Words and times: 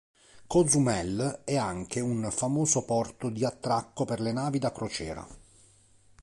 Cozumel 0.47 1.41
è 1.45 1.55
anche 1.57 1.99
un 1.99 2.27
famoso 2.31 2.83
porto 2.85 3.29
di 3.29 3.45
attracco 3.45 4.03
per 4.03 4.19
le 4.19 4.31
navi 4.31 4.57
da 4.57 4.71
crociera. 4.71 5.27